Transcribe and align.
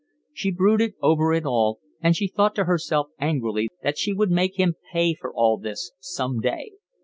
She 0.33 0.49
brooded 0.49 0.95
over 1.03 1.31
it 1.31 1.45
all, 1.45 1.79
and 2.01 2.15
she 2.15 2.27
thought 2.27 2.55
to 2.55 2.63
herself 2.65 3.09
angrily 3.19 3.69
that 3.83 3.99
she 3.99 4.13
would 4.13 4.31
make 4.31 4.59
him 4.59 4.73
pay 4.91 5.13
for 5.13 5.31
all 5.31 5.59
this 5.59 5.91
some 5.99 6.39
day. 6.39 6.71